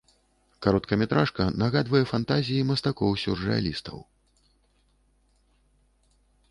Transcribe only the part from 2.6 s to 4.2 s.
мастакоў-сюррэалістаў.